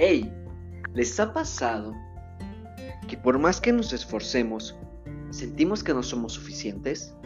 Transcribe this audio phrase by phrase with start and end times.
[0.00, 0.32] Hey,
[0.94, 1.92] ¿les ha pasado
[3.08, 4.78] que por más que nos esforcemos,
[5.30, 7.16] sentimos que no somos suficientes?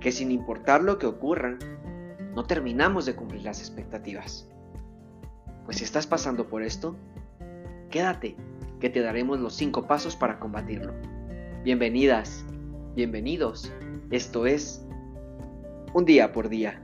[0.00, 1.58] Que sin importar lo que ocurra,
[2.34, 4.48] no terminamos de cumplir las expectativas.
[5.66, 6.96] Pues si estás pasando por esto,
[7.90, 8.34] quédate,
[8.80, 10.94] que te daremos los cinco pasos para combatirlo.
[11.64, 12.46] Bienvenidas,
[12.94, 13.70] bienvenidos.
[14.10, 14.82] Esto es
[15.92, 16.80] Un día por día.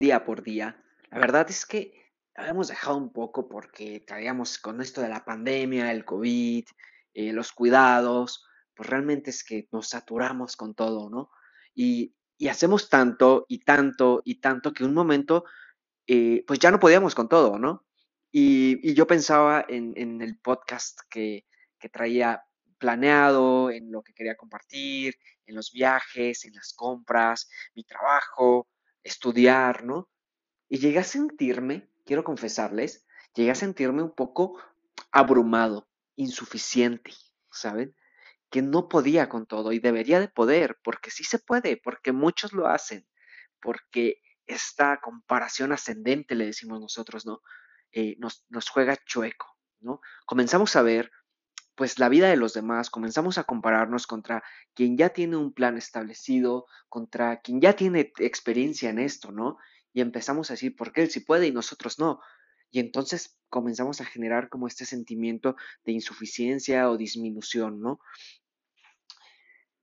[0.00, 0.76] Día por día.
[1.16, 5.90] La verdad es que habíamos dejado un poco porque traíamos con esto de la pandemia,
[5.90, 6.66] el COVID,
[7.14, 11.30] eh, los cuidados, pues realmente es que nos saturamos con todo, ¿no?
[11.74, 12.14] Y,
[12.50, 15.46] hacemos tanto y tanto y tanto que un momento,
[16.06, 17.86] eh, pues ya no podíamos con todo, ¿no?
[18.30, 21.46] Y, yo pensaba en, el podcast que,
[21.78, 22.44] que traía
[22.76, 25.14] planeado, en lo que quería compartir,
[25.46, 28.68] en los viajes, en las compras, mi trabajo,
[29.02, 30.10] estudiar, ¿no?
[30.68, 34.58] Y llegué a sentirme, quiero confesarles, llegué a sentirme un poco
[35.12, 37.12] abrumado, insuficiente,
[37.50, 37.94] ¿saben?
[38.50, 42.52] Que no podía con todo y debería de poder, porque sí se puede, porque muchos
[42.52, 43.06] lo hacen,
[43.60, 47.42] porque esta comparación ascendente, le decimos nosotros, ¿no?
[47.92, 50.00] Eh, nos, nos juega chueco, ¿no?
[50.26, 51.10] Comenzamos a ver
[51.76, 54.42] pues la vida de los demás, comenzamos a compararnos contra
[54.74, 59.58] quien ya tiene un plan establecido, contra quien ya tiene experiencia en esto, ¿no?
[59.96, 62.20] Y empezamos a decir, ¿por qué él sí puede y nosotros no?
[62.70, 67.98] Y entonces comenzamos a generar como este sentimiento de insuficiencia o disminución, ¿no?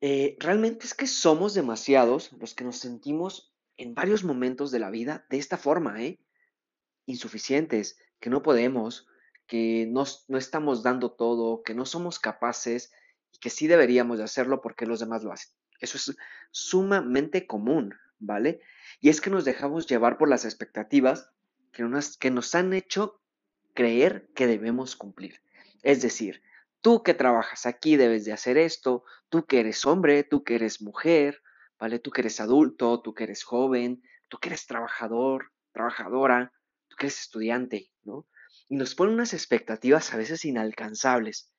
[0.02, 4.92] Eh, realmente es que somos demasiados los que nos sentimos en varios momentos de la
[4.92, 6.20] vida de esta forma, ¿eh?
[7.08, 9.08] Insuficientes, que no podemos,
[9.48, 10.06] que no,
[10.38, 12.92] estamos dando todo, que no somos capaces
[13.32, 15.56] y que sí deberíamos de hacerlo porque los demás lo hacen.
[15.80, 16.16] Eso es
[16.52, 18.62] sumamente común, ¿vale?
[19.00, 21.32] Y es que nos dejamos llevar por las expectativas
[21.72, 23.22] que nos, que nos han hecho
[23.74, 25.42] creer que debemos cumplir.
[25.82, 26.42] Es decir,
[26.82, 30.82] tú que trabajas aquí debes de hacer esto, tú que eres hombre, tú que eres
[30.82, 31.42] mujer,
[31.80, 32.00] ¿vale?
[32.00, 36.54] Tú que eres adulto, tú que eres joven, tú que eres trabajador, trabajadora,
[36.88, 38.28] tú que eres estudiante, ¿no?
[38.70, 41.52] y nos pone unas expectativas a veces inalcanzables.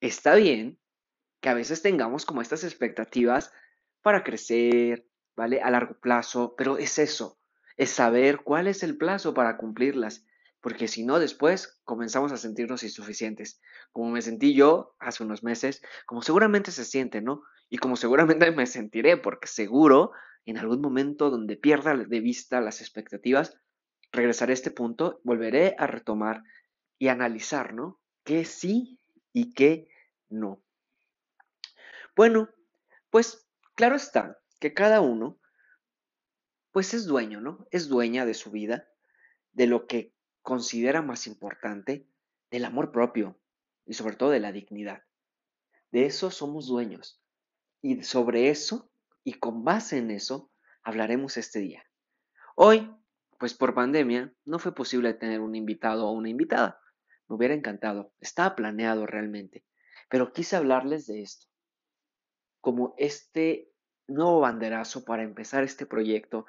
[0.00, 0.78] Está bien
[1.40, 3.52] que a veces tengamos como estas expectativas
[4.02, 5.60] para crecer, ¿vale?
[5.62, 7.38] A largo plazo, pero es eso,
[7.76, 10.26] es saber cuál es el plazo para cumplirlas,
[10.60, 13.60] porque si no, después comenzamos a sentirnos insuficientes,
[13.92, 17.42] como me sentí yo hace unos meses, como seguramente se siente, ¿no?
[17.70, 20.12] Y como seguramente me sentiré, porque seguro
[20.44, 23.58] en algún momento donde pierda de vista las expectativas,
[24.12, 26.42] regresaré a este punto, volveré a retomar
[26.98, 28.00] y analizar, ¿no?
[28.24, 28.98] ¿Qué sí
[29.32, 29.88] y qué
[30.28, 30.62] no?
[32.16, 32.50] Bueno,
[33.10, 35.40] pues claro está que cada uno,
[36.70, 37.66] pues es dueño, ¿no?
[37.72, 38.88] Es dueña de su vida,
[39.52, 42.06] de lo que considera más importante,
[42.50, 43.40] del amor propio
[43.86, 45.02] y sobre todo de la dignidad.
[45.90, 47.20] De eso somos dueños.
[47.82, 48.92] Y sobre eso,
[49.24, 51.84] y con base en eso, hablaremos este día.
[52.54, 52.88] Hoy
[53.40, 56.78] pues por pandemia no fue posible tener un invitado o una invitada.
[57.26, 59.64] Me hubiera encantado, estaba planeado realmente,
[60.10, 61.46] pero quise hablarles de esto,
[62.60, 63.69] como este
[64.10, 66.46] nuevo banderazo para empezar este proyecto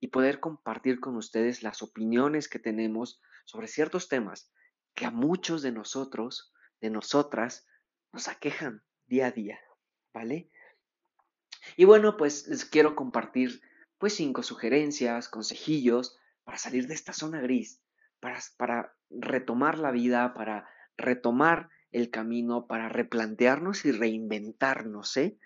[0.00, 4.52] y poder compartir con ustedes las opiniones que tenemos sobre ciertos temas
[4.94, 7.66] que a muchos de nosotros, de nosotras,
[8.12, 9.58] nos aquejan día a día,
[10.12, 10.50] ¿vale?
[11.76, 13.60] Y bueno, pues les quiero compartir
[13.98, 17.82] pues cinco sugerencias, consejillos para salir de esta zona gris,
[18.20, 25.38] para, para retomar la vida, para retomar el camino, para replantearnos y reinventarnos, ¿eh?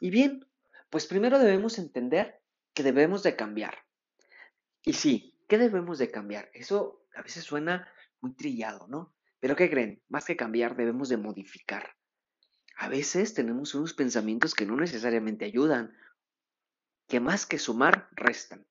[0.00, 0.46] Y bien,
[0.90, 2.40] pues primero debemos entender
[2.74, 3.78] que debemos de cambiar.
[4.82, 6.50] Y sí, ¿qué debemos de cambiar?
[6.54, 7.88] Eso a veces suena
[8.20, 9.14] muy trillado, ¿no?
[9.40, 10.02] Pero ¿qué creen?
[10.08, 11.96] Más que cambiar, debemos de modificar.
[12.76, 15.96] A veces tenemos unos pensamientos que no necesariamente ayudan,
[17.08, 18.66] que más que sumar, restan.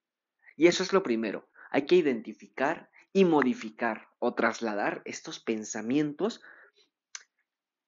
[0.56, 1.50] Y eso es lo primero.
[1.72, 6.42] Hay que identificar y modificar o trasladar estos pensamientos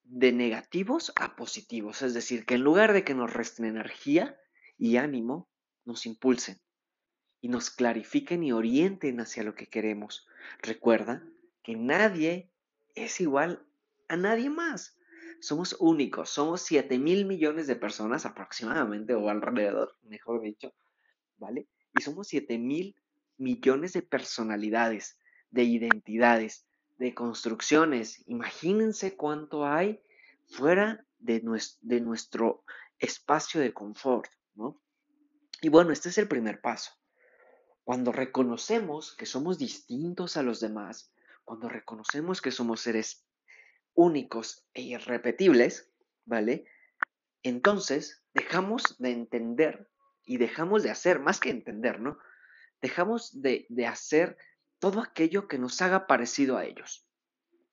[0.10, 2.02] de negativos a positivos.
[2.02, 4.38] Es decir, que en lugar de que nos resten energía
[4.78, 5.50] y ánimo,
[5.86, 6.60] nos impulsen
[7.42, 10.28] y nos clarifiquen y orienten hacia lo que queremos.
[10.62, 11.24] Recuerda
[11.64, 12.52] que nadie
[12.96, 13.66] es igual
[14.08, 14.98] a nadie más.
[15.40, 20.74] Somos únicos, somos 7 mil millones de personas aproximadamente o alrededor, mejor dicho,
[21.38, 21.68] ¿vale?
[21.98, 22.96] y somos 7 mil
[23.38, 25.20] millones de personalidades,
[25.52, 26.67] de identidades,
[26.98, 28.24] de construcciones.
[28.28, 30.02] Imagínense cuánto hay
[30.48, 32.64] fuera de nuestro, de nuestro
[33.00, 34.82] espacio de confort, ¿no?
[35.62, 36.92] Y bueno, este es el primer paso.
[37.84, 41.12] Cuando reconocemos que somos distintos a los demás,
[41.46, 43.26] cuando reconocemos que somos seres
[43.94, 45.90] únicos e irrepetibles,
[46.26, 46.66] ¿vale?
[47.44, 49.90] Entonces dejamos de entender
[50.26, 52.20] y dejamos de hacer, más que entender, ¿no?
[52.82, 54.38] Dejamos de, de hacer
[54.80, 57.08] todo aquello que nos haga parecido a ellos,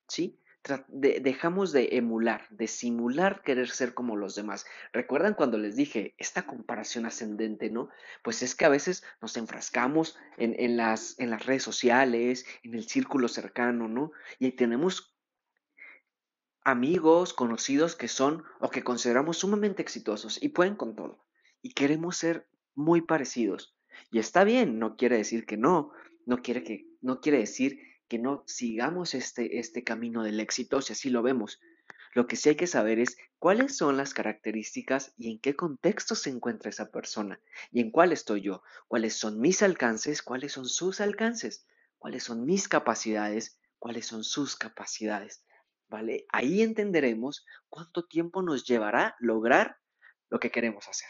[0.08, 0.40] ¿sí?
[0.88, 4.64] dejamos de emular, de simular querer ser como los demás.
[4.92, 7.90] ¿Recuerdan cuando les dije esta comparación ascendente, no?
[8.22, 12.88] Pues es que a veces nos enfrascamos en, las, en las redes sociales, en el
[12.88, 14.12] círculo cercano, ¿no?
[14.38, 15.14] Y tenemos
[16.62, 21.26] amigos, conocidos que son o que consideramos sumamente exitosos y pueden con todo.
[21.60, 23.76] Y queremos ser muy parecidos.
[24.10, 25.92] Y está bien, no quiere decir que no,
[26.24, 27.78] no quiere, que, no quiere decir
[28.08, 31.60] que no sigamos este, este camino del éxito si así lo vemos.
[32.14, 36.14] Lo que sí hay que saber es cuáles son las características y en qué contexto
[36.14, 37.40] se encuentra esa persona
[37.70, 41.66] y en cuál estoy yo, cuáles son mis alcances, cuáles son sus alcances,
[41.98, 45.44] cuáles son mis capacidades, cuáles son sus capacidades.
[45.88, 46.24] ¿Vale?
[46.30, 49.76] Ahí entenderemos cuánto tiempo nos llevará lograr
[50.30, 51.08] lo que queremos hacer.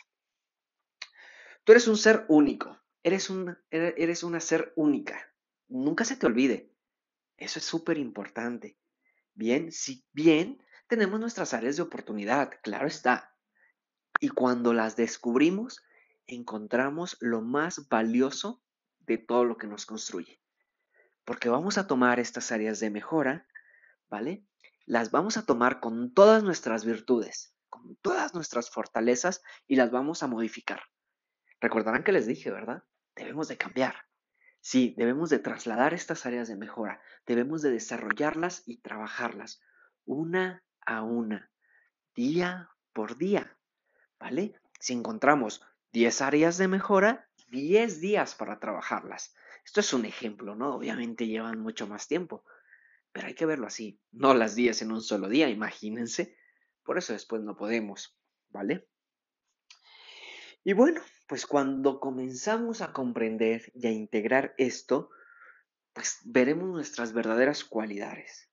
[1.63, 5.34] Tú eres un ser único, eres una, eres una ser única.
[5.69, 6.75] Nunca se te olvide,
[7.37, 8.79] eso es súper importante.
[9.35, 13.37] Bien, si bien tenemos nuestras áreas de oportunidad, claro está.
[14.21, 15.83] Y cuando las descubrimos,
[16.27, 18.63] encontramos lo más valioso
[19.01, 20.41] de todo lo que nos construye.
[21.25, 23.47] Porque vamos a tomar estas áreas de mejora,
[24.09, 24.47] ¿vale?
[24.87, 30.23] Las vamos a tomar con todas nuestras virtudes, con todas nuestras fortalezas y las vamos
[30.23, 30.83] a modificar.
[31.61, 32.85] Recordarán que les dije, ¿verdad?
[33.17, 33.95] Debemos de cambiar.
[34.67, 39.61] Sí, debemos de trasladar estas áreas de mejora, debemos de desarrollarlas y trabajarlas
[40.07, 41.51] una a una,
[42.15, 43.59] día por día,
[44.19, 44.59] ¿vale?
[44.81, 45.63] Si encontramos
[45.93, 49.35] 10 áreas de mejora, 10 días para trabajarlas.
[49.67, 50.77] Esto es un ejemplo, ¿no?
[50.77, 52.43] Obviamente llevan mucho más tiempo,
[53.13, 56.39] pero hay que verlo así, no las 10 en un solo día, imagínense.
[56.85, 58.19] Por eso después no podemos,
[58.49, 58.89] ¿vale?
[60.65, 65.11] Y bueno, pues cuando comenzamos a comprender y a integrar esto,
[65.93, 68.51] pues veremos nuestras verdaderas cualidades.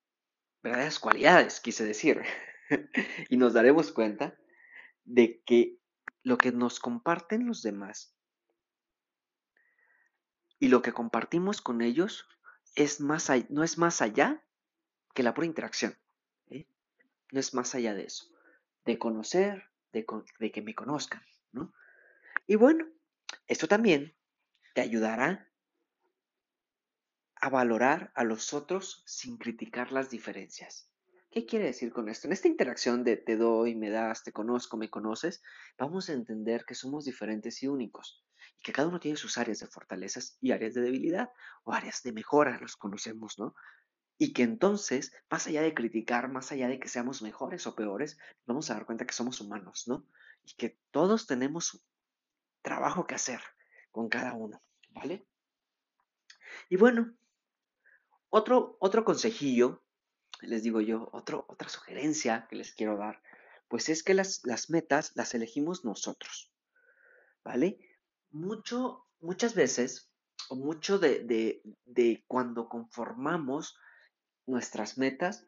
[0.64, 2.22] Verdaderas cualidades, quise decir.
[3.30, 4.38] y nos daremos cuenta
[5.04, 5.80] de que
[6.24, 8.16] lo que nos comparten los demás
[10.60, 12.28] y lo que compartimos con ellos
[12.76, 14.44] es más, no es más allá
[15.14, 15.98] que la pura interacción.
[16.52, 16.68] ¿eh?
[17.32, 18.26] No es más allá de eso.
[18.86, 20.06] De conocer, de,
[20.40, 21.24] de que me conozcan.
[21.52, 21.74] ¿no?
[22.48, 22.86] Y bueno,
[23.48, 24.16] esto también
[24.74, 25.52] te ayudará
[27.36, 30.92] a valorar a los otros sin criticar las diferencias.
[31.32, 32.28] ¿Qué quiere decir con esto?
[32.28, 35.42] En esta interacción de te doy, me das, te conozco, me conoces,
[35.78, 38.26] vamos a entender que somos diferentes y únicos
[38.58, 41.30] y que cada uno tiene sus áreas de fortalezas y áreas de debilidad
[41.64, 43.56] o áreas de mejora, los conocemos, ¿no?
[44.18, 48.18] Y que entonces, más allá de criticar, más allá de que seamos mejores o peores,
[48.46, 50.06] vamos a dar cuenta que somos humanos, ¿no?
[50.44, 51.82] Y que todos tenemos
[52.62, 53.42] trabajo que hacer
[53.92, 55.26] con cada uno, ¿vale?
[56.70, 57.14] Y bueno,
[58.30, 59.84] otro, otro consejillo,
[60.42, 63.22] les digo yo, otro, otra sugerencia que les quiero dar,
[63.68, 66.52] pues es que las, las metas las elegimos nosotros,
[67.44, 67.80] ¿vale?
[68.30, 70.12] Mucho, muchas veces,
[70.50, 73.78] o mucho de, de, de cuando conformamos
[74.46, 75.46] nuestras metas,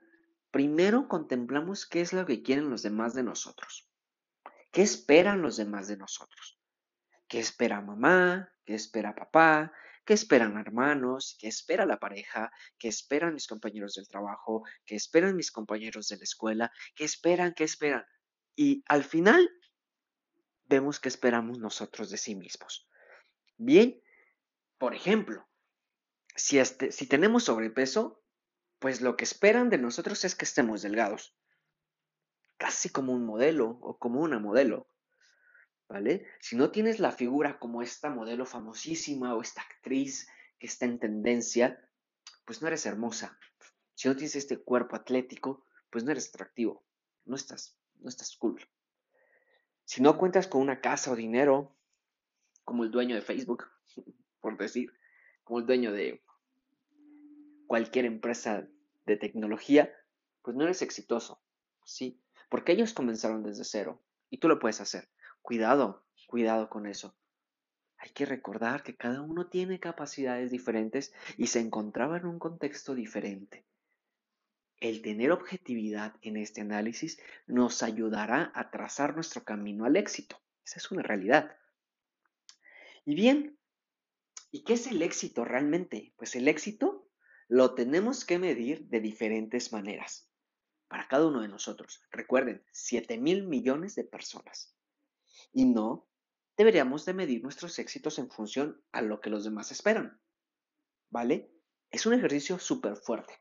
[0.51, 3.89] primero contemplamos qué es lo que quieren los demás de nosotros,
[4.71, 6.62] qué esperan los demás de nosotros.
[7.33, 8.47] ¿Qué espera mamá?
[8.63, 9.73] ¿Qué espera papá?
[10.05, 11.35] ¿Qué esperan hermanos?
[11.39, 12.51] ¿Qué espera la pareja?
[12.77, 14.61] ¿Qué esperan mis compañeros del trabajo?
[14.85, 16.71] ¿Qué esperan mis compañeros de la escuela?
[16.95, 17.55] ¿Qué esperan?
[17.55, 18.05] ¿Qué esperan?
[18.55, 19.49] Y al final
[20.65, 22.87] vemos que esperamos nosotros de sí mismos.
[23.57, 23.99] Bien,
[24.77, 25.49] por ejemplo,
[26.35, 28.23] si, este, si tenemos sobrepeso,
[28.77, 31.35] pues lo que esperan de nosotros es que estemos delgados.
[32.57, 34.92] Casi como un modelo o como una modelo.
[35.87, 36.25] ¿Vale?
[36.39, 40.27] Si no tienes la figura como esta modelo famosísima o esta actriz
[40.59, 41.87] que está en tendencia,
[42.45, 43.37] pues no eres hermosa.
[43.95, 46.83] Si no tienes este cuerpo atlético, pues no eres atractivo.
[47.25, 48.59] No estás, no estás cool.
[49.85, 51.75] Si no cuentas con una casa o dinero,
[52.63, 53.65] como el dueño de Facebook,
[54.41, 54.91] por decir,
[55.43, 56.23] como el dueño de
[57.67, 58.67] cualquier empresa
[59.05, 59.93] de tecnología,
[60.41, 61.41] pues no eres exitoso,
[61.85, 62.21] ¿sí?
[62.49, 65.09] Porque ellos comenzaron desde cero y tú lo puedes hacer.
[65.43, 67.15] Cuidado, cuidado con eso.
[67.97, 72.95] Hay que recordar que cada uno tiene capacidades diferentes y se encontraba en un contexto
[72.95, 73.63] diferente.
[74.77, 80.41] El tener objetividad en este análisis nos ayudará a trazar nuestro camino al éxito.
[80.65, 81.55] Esa es una realidad.
[83.05, 83.59] Y bien,
[84.55, 86.13] ¿Y qué es el éxito realmente?
[86.15, 87.09] Pues el éxito
[87.47, 90.29] lo tenemos que medir de diferentes maneras
[90.87, 92.03] para cada uno de nosotros.
[92.11, 94.75] Recuerden, 7 mil millones de personas.
[95.53, 96.07] Y no
[96.57, 100.19] deberíamos de medir nuestros éxitos en función a lo que los demás esperan.
[101.09, 101.51] ¿Vale?
[101.91, 103.39] Es un ejercicio súper fuerte.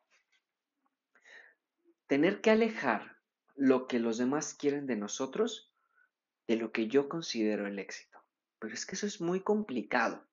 [2.06, 3.16] Tener que alejar
[3.54, 5.72] lo que los demás quieren de nosotros
[6.46, 8.18] de lo que yo considero el éxito.
[8.58, 10.26] Pero es que eso es muy complicado.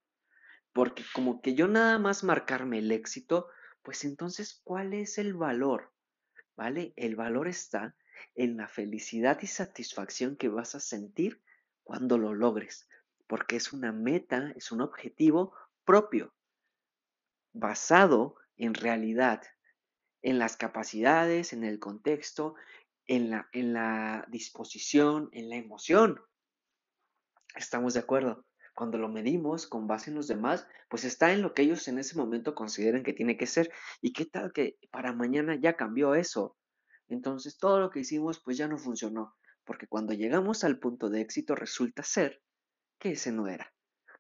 [0.74, 3.48] Porque como que yo nada más marcarme el éxito,
[3.82, 5.94] pues entonces, ¿cuál es el valor?
[6.56, 6.94] ¿Vale?
[6.96, 7.96] El valor está
[8.36, 11.42] en la felicidad y satisfacción que vas a sentir
[11.90, 12.88] cuando lo logres,
[13.26, 15.56] porque es una meta, es un objetivo
[15.86, 16.36] propio,
[17.52, 19.42] basado en realidad,
[20.22, 22.54] en las capacidades, en el contexto,
[23.08, 26.22] en la, disposición, en la emoción.
[27.56, 28.46] ¿Estamos de acuerdo?
[28.76, 31.98] Cuando lo medimos con base en los demás, pues está en lo que ellos en
[31.98, 33.72] ese momento consideran que tiene que ser.
[34.00, 36.56] ¿Y qué tal que para mañana ya cambió eso?
[37.08, 39.36] Entonces todo lo que hicimos pues ya no funcionó,
[39.70, 42.42] porque cuando llegamos al punto de éxito resulta ser
[42.98, 43.72] que ese no era,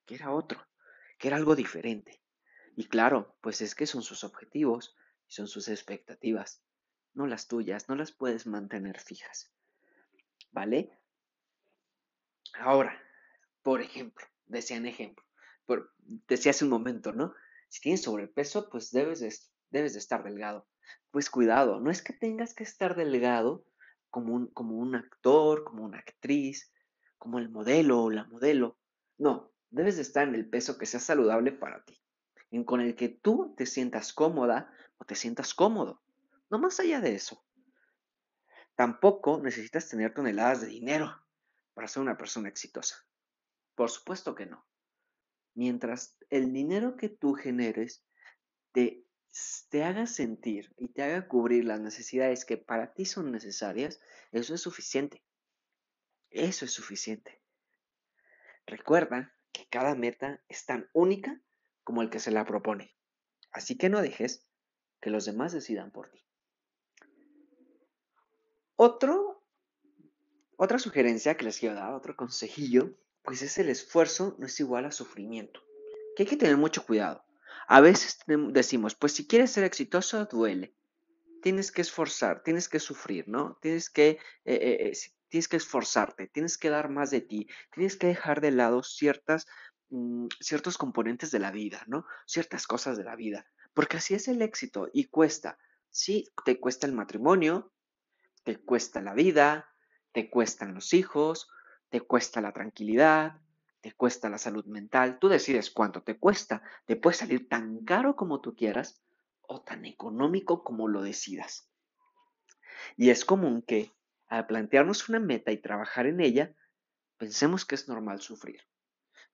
[0.05, 0.63] que era otro,
[1.17, 2.21] que era algo diferente.
[2.75, 4.95] Y claro, pues es que son sus objetivos
[5.27, 6.61] y son sus expectativas,
[7.15, 9.51] no las tuyas, no las puedes mantener fijas.
[10.51, 10.91] ¿Vale?
[12.53, 13.01] Ahora,
[13.63, 15.25] por ejemplo, decía en ejemplo,
[15.65, 17.33] por, decía hace un momento, ¿no?
[17.69, 19.33] Si tienes sobrepeso, pues debes de,
[19.71, 20.67] debes de estar delgado.
[21.09, 23.65] Pues cuidado, no es que tengas que estar delgado
[24.09, 26.71] como un, como un actor, como una actriz,
[27.17, 28.77] como el modelo o la modelo.
[29.17, 32.01] No, debes de estar en el peso que sea saludable para ti,
[32.51, 36.01] en con el que tú te sientas cómoda o te sientas cómodo.
[36.49, 37.43] No más allá de eso.
[38.75, 41.13] Tampoco necesitas tener toneladas de dinero
[41.73, 42.95] para ser una persona exitosa.
[43.75, 44.65] Por supuesto que no.
[45.53, 48.05] Mientras el dinero que tú generes
[48.71, 49.05] te,
[49.69, 53.99] te haga sentir y te haga cubrir las necesidades que para ti son necesarias,
[54.31, 55.23] eso es suficiente.
[56.29, 57.41] Eso es suficiente.
[58.65, 61.41] Recuerda que cada meta es tan única
[61.83, 62.95] como el que se la propone.
[63.51, 64.45] Así que no dejes
[65.01, 66.23] que los demás decidan por ti.
[68.75, 69.43] Otro,
[70.55, 74.85] otra sugerencia que les quiero dar, otro consejillo, pues es el esfuerzo no es igual
[74.85, 75.61] a sufrimiento.
[76.15, 77.23] Que hay que tener mucho cuidado.
[77.71, 80.73] A veces decimos, pues si quieres ser exitoso, duele.
[81.43, 83.59] Tienes que esforzar, tienes que sufrir, ¿no?
[83.61, 84.97] Tienes que, eh, eh, eh,
[85.27, 89.45] tienes que esforzarte, tienes que dar más de ti, tienes que dejar de lado ciertas,
[89.89, 92.07] mm, ciertos componentes de la vida, ¿no?
[92.25, 93.45] Ciertas cosas de la vida.
[93.75, 95.59] Porque así es el éxito y cuesta.
[95.91, 97.71] Sí, te cuesta el matrimonio,
[98.45, 99.69] te cuesta la vida,
[100.11, 101.47] te cuestan los hijos,
[101.89, 103.39] te cuesta la tranquilidad,
[103.81, 108.15] te cuesta la salud mental, tú decides cuánto te cuesta, te puede salir tan caro
[108.15, 109.01] como tú quieras
[109.41, 111.69] o tan económico como lo decidas.
[112.97, 113.93] Y es común que
[114.27, 116.55] al plantearnos una meta y trabajar en ella,
[117.17, 118.61] pensemos que es normal sufrir.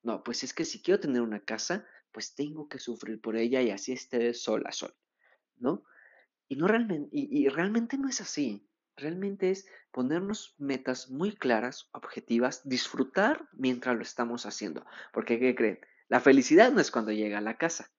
[0.02, 3.60] No, pues es que si quiero tener una casa, pues tengo que sufrir por ella
[3.60, 4.94] y así esté de sol a sol,
[5.56, 5.84] ¿no?
[6.48, 8.65] Y, no realmente, y realmente no es así
[8.96, 14.84] realmente es ponernos metas muy claras, objetivas, disfrutar mientras lo estamos haciendo.
[15.12, 15.80] Porque, ¿qué creen?
[16.08, 17.92] La felicidad no es cuando llega a la casa.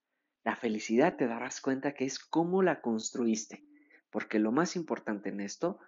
[0.43, 3.65] La felicidad te darás cuenta que es cómo la construiste.
[4.09, 5.79] Porque lo más importante en esto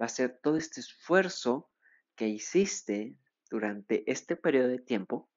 [0.00, 1.70] va a ser todo este esfuerzo
[2.16, 3.16] que hiciste
[3.50, 5.30] durante este periodo de tiempo,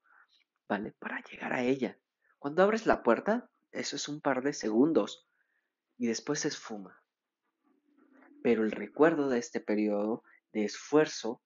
[0.68, 0.94] ¿vale?
[1.00, 2.00] Para llegar a ella.
[2.40, 5.28] Cuando abres la puerta, eso es un par de segundos
[5.98, 7.02] y después se esfuma
[8.48, 10.24] pero el recuerdo de este periodo
[10.54, 11.44] de esfuerzo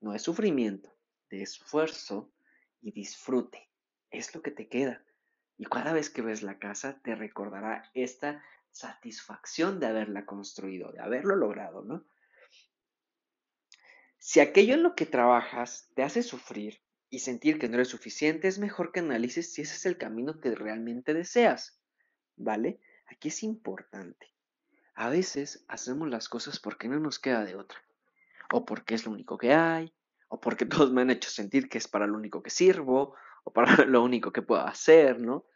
[0.00, 0.92] no es sufrimiento,
[1.30, 2.32] de esfuerzo
[2.80, 3.70] y disfrute.
[4.10, 5.04] Es lo que te queda.
[5.56, 10.98] Y cada vez que ves la casa te recordará esta satisfacción de haberla construido, de
[10.98, 12.04] haberlo logrado, ¿no?
[14.18, 18.48] Si aquello en lo que trabajas te hace sufrir y sentir que no eres suficiente,
[18.48, 21.80] es mejor que analices si ese es el camino que realmente deseas,
[22.34, 22.80] ¿vale?
[23.06, 24.32] Aquí es importante.
[24.94, 27.78] A veces hacemos las cosas porque no nos queda de otra,
[28.52, 29.92] o porque es lo único que hay,
[30.28, 33.52] o porque todos me han hecho sentir que es para lo único que sirvo, o
[33.52, 35.46] para lo único que puedo hacer, ¿no?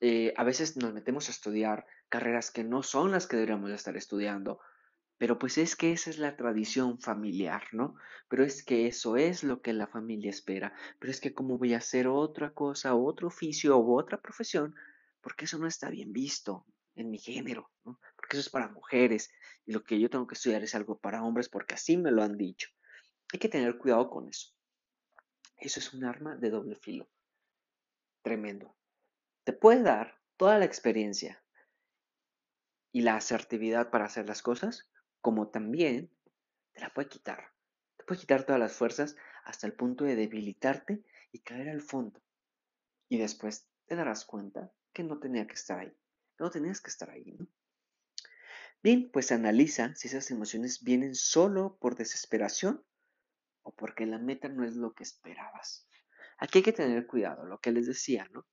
[0.00, 3.96] Eh, a veces nos metemos a estudiar carreras que no son las que deberíamos estar
[3.96, 4.60] estudiando,
[5.18, 7.96] pero pues es que esa es la tradición familiar, ¿no?
[8.28, 11.74] Pero es que eso es lo que la familia espera, pero es que cómo voy
[11.74, 14.76] a hacer otra cosa, otro oficio o otra profesión,
[15.20, 16.64] porque eso no está bien visto
[16.94, 17.98] en mi género, ¿no?
[18.28, 19.30] Porque eso es para mujeres
[19.64, 22.22] y lo que yo tengo que estudiar es algo para hombres porque así me lo
[22.22, 22.68] han dicho.
[23.32, 24.52] Hay que tener cuidado con eso.
[25.56, 27.08] Eso es un arma de doble filo.
[28.20, 28.76] Tremendo.
[29.44, 31.42] te puede dar toda la experiencia
[32.92, 34.90] y la asertividad para hacer las cosas,
[35.22, 36.10] como también
[36.74, 37.54] te la puede quitar.
[37.96, 42.20] Te puede quitar todas las fuerzas hasta el punto de debilitarte y caer al fondo.
[43.08, 45.96] Y después te darás cuenta que no tenía que estar ahí.
[46.38, 47.48] No tenías que estar ahí, ¿no?
[48.88, 52.82] Bien, pues analiza si esas emociones vienen solo por desesperación
[53.60, 55.86] o porque la meta no es lo que esperabas.
[56.38, 58.46] Aquí hay que tener cuidado, lo que les decía, ¿no?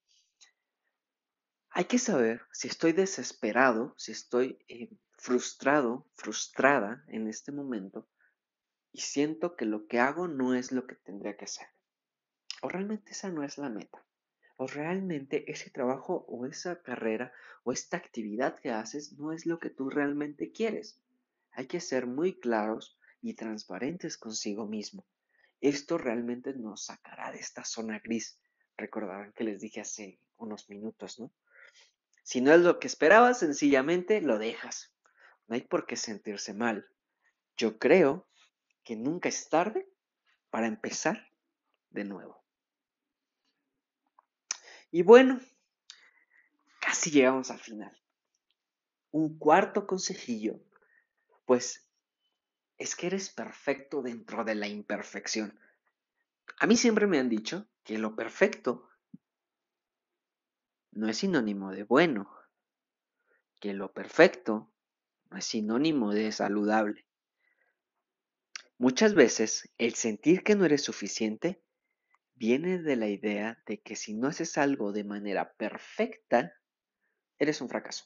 [1.69, 8.09] Hay que saber si estoy desesperado, si estoy eh, frustrado, frustrada en este momento
[8.91, 11.67] y siento que lo que hago no es lo que tendría que hacer.
[12.61, 14.05] O realmente esa no es la meta.
[14.57, 17.33] O realmente ese trabajo o esa carrera
[17.63, 20.99] o esta actividad que haces no es lo que tú realmente quieres.
[21.51, 25.05] Hay que ser muy claros y transparentes consigo mismo.
[25.61, 28.39] Esto realmente nos sacará de esta zona gris.
[28.77, 31.31] Recordarán que les dije hace unos minutos, ¿no?
[32.23, 34.93] Si no es lo que esperabas, sencillamente lo dejas.
[35.47, 36.87] No hay por qué sentirse mal.
[37.57, 38.27] Yo creo
[38.83, 39.87] que nunca es tarde
[40.49, 41.29] para empezar
[41.89, 42.44] de nuevo.
[44.95, 45.41] Y bueno,
[46.79, 47.91] casi llegamos al final.
[49.11, 50.57] Un cuarto consejillo,
[51.43, 51.85] pues
[52.77, 55.59] es que eres perfecto dentro de la imperfección.
[56.59, 58.87] A mí siempre me han dicho que lo perfecto
[60.91, 62.33] no es sinónimo de bueno,
[63.59, 64.71] que lo perfecto
[65.29, 67.05] no es sinónimo de saludable.
[68.77, 71.64] Muchas veces el sentir que no eres suficiente
[72.35, 76.53] viene de la idea de que si no haces algo de manera perfecta,
[77.39, 78.05] eres un fracaso.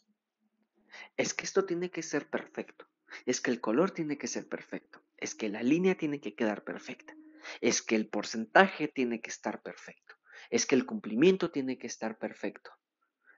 [1.17, 2.87] Es que esto tiene que ser perfecto.
[3.25, 5.03] Es que el color tiene que ser perfecto.
[5.17, 7.15] Es que la línea tiene que quedar perfecta.
[7.61, 10.15] Es que el porcentaje tiene que estar perfecto.
[10.49, 12.71] Es que el cumplimiento tiene que estar perfecto.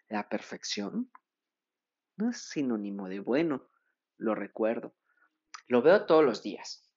[0.10, 1.12] La perfección
[2.18, 3.70] no es sinónimo de bueno,
[4.18, 4.96] lo recuerdo.
[5.68, 6.90] Lo veo todos los días,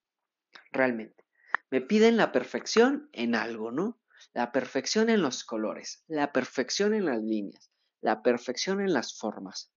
[0.71, 1.24] realmente.
[1.71, 3.99] Me piden la perfección en algo, ¿no?
[4.33, 9.71] La perfección en los colores, la perfección en las líneas, la perfección en las formas.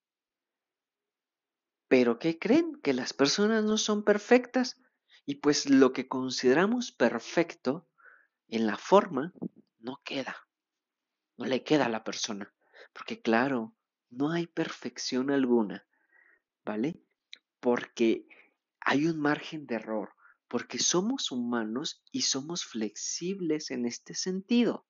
[1.89, 2.81] Pero ¿qué creen?
[2.83, 4.81] Que las personas no son perfectas
[5.25, 7.89] y pues lo que consideramos perfecto
[8.49, 9.33] en la forma
[9.79, 10.37] no queda,
[11.37, 12.53] no le queda a la persona.
[12.93, 13.75] Porque claro,
[14.11, 15.87] no hay perfección alguna,
[16.65, 17.01] ¿vale?
[17.61, 18.27] Porque
[18.81, 20.15] hay un margen de error,
[20.49, 24.87] porque somos humanos y somos flexibles en este sentido,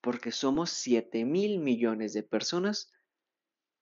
[0.00, 2.92] porque somos 7 mil millones de personas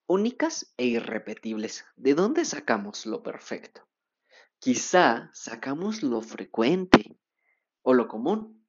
[0.07, 1.87] únicas e irrepetibles.
[1.97, 3.89] ¿De dónde sacamos lo perfecto?
[4.59, 7.19] Quizá sacamos lo frecuente
[7.83, 8.67] o lo común,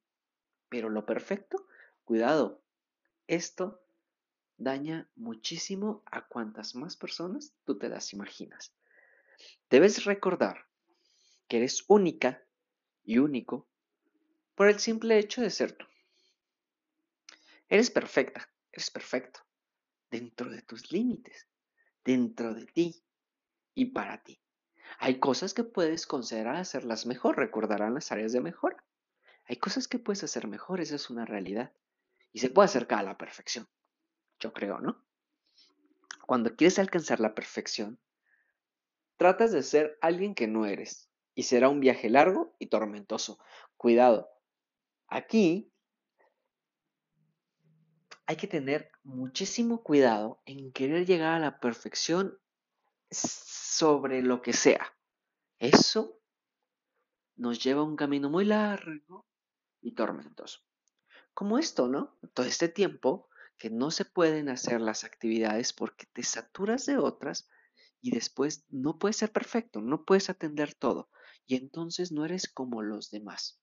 [0.68, 1.66] pero lo perfecto,
[2.04, 2.62] cuidado,
[3.26, 3.82] esto
[4.56, 8.74] daña muchísimo a cuantas más personas tú te las imaginas.
[9.68, 10.69] Debes recordar
[11.50, 12.46] que eres única
[13.02, 13.68] y único
[14.54, 15.84] por el simple hecho de ser tú.
[17.68, 19.40] Eres perfecta, eres perfecto
[20.12, 21.48] dentro de tus límites,
[22.04, 23.04] dentro de ti
[23.74, 24.40] y para ti.
[25.00, 28.84] Hay cosas que puedes considerar hacerlas mejor, recordarán las áreas de mejora.
[29.46, 31.72] Hay cosas que puedes hacer mejor, esa es una realidad.
[32.32, 33.68] Y se puede acercar a la perfección,
[34.38, 35.04] yo creo, ¿no?
[36.28, 37.98] Cuando quieres alcanzar la perfección,
[39.16, 41.09] tratas de ser alguien que no eres.
[41.40, 43.38] Y será un viaje largo y tormentoso.
[43.78, 44.28] Cuidado.
[45.08, 45.72] Aquí
[48.26, 52.38] hay que tener muchísimo cuidado en querer llegar a la perfección
[53.10, 54.94] sobre lo que sea.
[55.58, 56.20] Eso
[57.36, 59.24] nos lleva a un camino muy largo
[59.80, 60.60] y tormentoso.
[61.32, 62.18] Como esto, ¿no?
[62.34, 67.48] Todo este tiempo que no se pueden hacer las actividades porque te saturas de otras
[68.02, 71.08] y después no puedes ser perfecto, no puedes atender todo
[71.50, 73.60] y entonces no eres como los demás.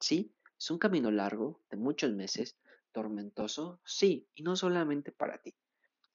[0.00, 0.34] ¿Sí?
[0.58, 2.56] Es un camino largo, de muchos meses,
[2.92, 5.54] tormentoso, sí, y no solamente para ti,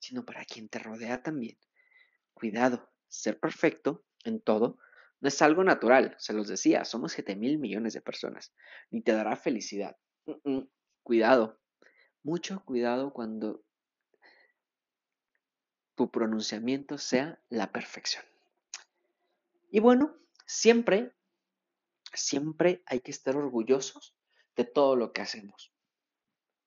[0.00, 1.56] sino para quien te rodea también.
[2.34, 4.80] Cuidado, ser perfecto en todo
[5.20, 8.52] no es algo natural, se los decía, somos 7 mil millones de personas,
[8.90, 9.96] ni te dará felicidad.
[11.04, 11.60] Cuidado,
[12.24, 13.62] mucho cuidado cuando
[15.94, 18.24] tu pronunciamiento sea la perfección.
[19.70, 20.16] Y bueno,
[20.52, 21.12] siempre,
[22.12, 24.14] siempre hay que estar orgullosos
[24.54, 25.72] de todo lo que hacemos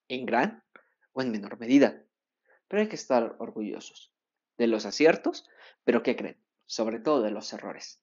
[0.08, 0.64] en gran
[1.12, 2.04] o en menor medida.
[2.68, 4.12] Pero hay que estar orgullosos
[4.58, 5.48] de los aciertos,
[5.84, 6.42] pero ¿qué creen?
[6.64, 8.02] Sobre todo de los errores.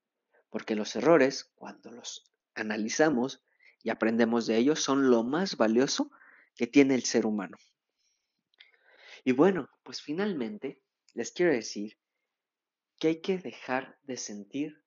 [0.49, 3.43] Porque los errores, cuando los analizamos
[3.83, 6.11] y aprendemos de ellos, son lo más valioso
[6.55, 7.57] que tiene el ser humano.
[9.25, 10.81] Y bueno, pues finalmente
[11.13, 11.97] les quiero decir
[12.99, 14.82] que hay que dejar de sentir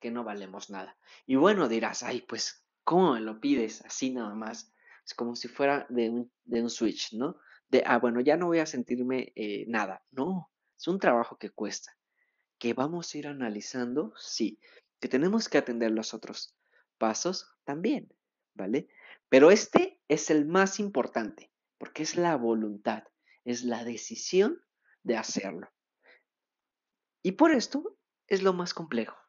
[0.00, 0.96] que no valemos nada.
[1.26, 4.72] Y bueno, dirás, ay, pues, ¿cómo me lo pides así nada más?
[5.06, 7.36] Es como si fuera de un, de un switch, ¿no?
[7.68, 10.02] De, ah, bueno, ya no voy a sentirme eh, nada.
[10.10, 11.96] No, es un trabajo que cuesta,
[12.58, 14.58] que vamos a ir analizando, sí,
[14.98, 16.56] que tenemos que atender los otros
[16.98, 18.12] pasos también,
[18.54, 18.88] ¿vale?
[19.28, 23.04] Pero este es el más importante, porque es la voluntad,
[23.44, 24.62] es la decisión
[25.02, 25.70] de hacerlo.
[27.22, 29.19] Y por esto es lo más complejo,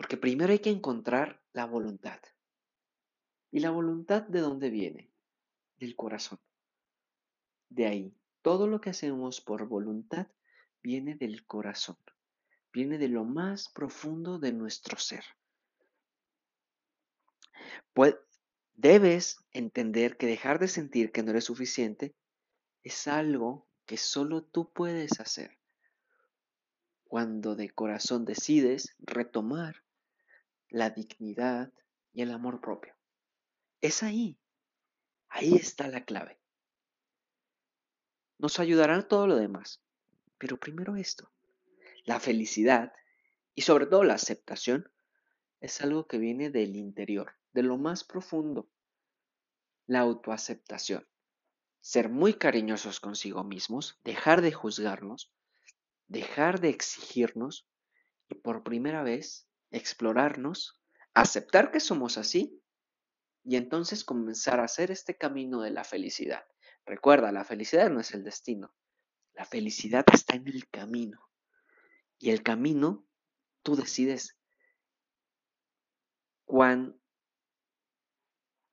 [0.00, 2.18] porque primero hay que encontrar la voluntad.
[3.50, 5.12] ¿Y la voluntad de dónde viene?
[5.76, 6.40] Del corazón.
[7.68, 10.28] De ahí, todo lo que hacemos por voluntad
[10.82, 11.98] viene del corazón,
[12.72, 15.22] viene de lo más profundo de nuestro ser.
[17.92, 18.16] Pues
[18.72, 22.14] debes entender que dejar de sentir que no eres suficiente
[22.82, 25.58] es algo que solo tú puedes hacer
[27.04, 29.82] cuando de corazón decides retomar
[30.70, 31.72] la dignidad
[32.12, 32.94] y el amor propio.
[33.80, 34.38] Es ahí,
[35.28, 36.38] ahí está la clave.
[38.38, 39.82] Nos ayudará todo lo demás,
[40.38, 41.30] pero primero esto.
[42.04, 42.92] La felicidad
[43.54, 44.90] y sobre todo la aceptación
[45.60, 48.70] es algo que viene del interior, de lo más profundo.
[49.86, 51.06] La autoaceptación.
[51.80, 55.32] Ser muy cariñosos consigo mismos, dejar de juzgarnos,
[56.06, 57.66] dejar de exigirnos
[58.28, 60.80] y por primera vez explorarnos,
[61.14, 62.62] aceptar que somos así
[63.44, 66.44] y entonces comenzar a hacer este camino de la felicidad.
[66.84, 68.74] Recuerda, la felicidad no es el destino,
[69.34, 71.20] la felicidad está en el camino.
[72.18, 73.06] Y el camino,
[73.62, 74.36] tú decides
[76.44, 77.00] cuán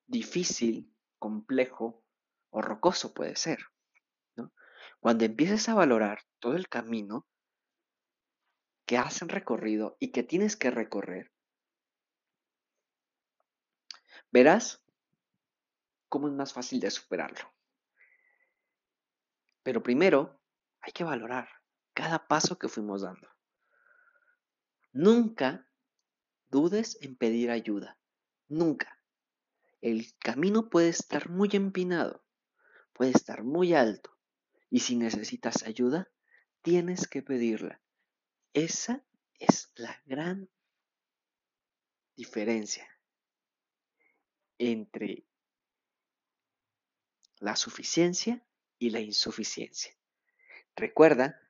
[0.06, 2.04] difícil, complejo
[2.50, 3.58] o rocoso puede ser.
[5.00, 7.26] Cuando empieces a valorar todo el camino
[8.88, 11.30] que has recorrido y que tienes que recorrer,
[14.32, 14.82] verás
[16.08, 17.52] cómo es más fácil de superarlo.
[19.62, 20.40] Pero primero
[20.80, 21.50] hay que valorar
[21.92, 23.28] cada paso que fuimos dando.
[24.92, 25.68] Nunca
[26.48, 27.98] dudes en pedir ayuda.
[28.48, 28.98] Nunca.
[29.82, 32.24] El camino puede estar muy empinado,
[32.94, 34.16] puede estar muy alto,
[34.70, 36.10] y si necesitas ayuda,
[36.62, 37.82] tienes que pedirla.
[38.52, 39.04] Esa
[39.38, 40.48] es la gran
[42.16, 42.88] diferencia
[44.58, 45.24] entre
[47.38, 48.44] la suficiencia
[48.78, 49.94] y la insuficiencia.
[50.74, 51.40] Recuerda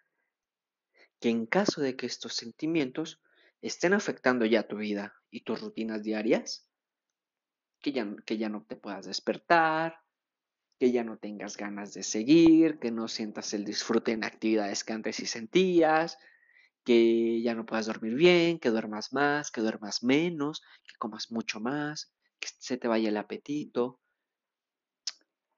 [1.20, 3.20] que en caso de que estos sentimientos
[3.62, 6.68] estén afectando ya tu vida y tus rutinas diarias,
[7.80, 10.00] que ya, que ya no te puedas despertar,
[10.78, 14.92] que ya no tengas ganas de seguir, que no sientas el disfrute en actividades que
[14.92, 16.18] antes sí sentías,
[16.88, 21.60] que ya no puedas dormir bien, que duermas más, que duermas menos, que comas mucho
[21.60, 24.00] más, que se te vaya el apetito,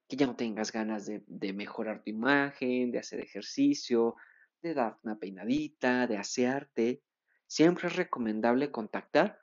[0.08, 4.16] que ya no tengas ganas de, mejorar tu imagen, de hacer ejercicio,
[4.60, 7.04] de dar una peinadita, de asearte.
[7.46, 9.38] Siempre es recomendable contactar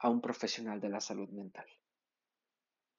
[0.00, 1.68] a un profesional de la salud mental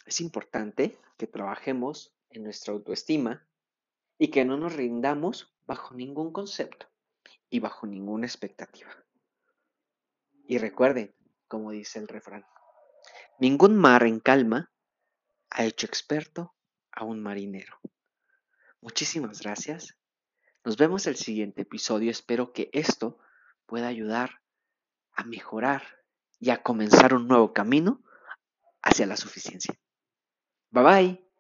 [0.06, 3.46] es importante que trabajemos en nuestra autoestima
[4.18, 6.91] y que no nos rindamos bajo ningún concepto
[7.52, 8.90] y bajo ninguna expectativa.
[10.48, 11.14] Y recuerden,
[11.48, 12.46] como dice el refrán,
[13.40, 14.72] ningún mar en calma
[15.52, 16.56] ha hecho experto
[16.92, 17.78] a un marinero.
[18.80, 19.96] Muchísimas gracias.
[20.64, 22.10] Nos vemos el siguiente episodio.
[22.10, 23.20] Espero que esto
[23.66, 24.42] pueda ayudar
[25.14, 25.84] a mejorar
[26.40, 28.02] y a comenzar un nuevo camino
[28.82, 29.78] hacia la suficiencia.
[30.72, 31.31] Bye bye.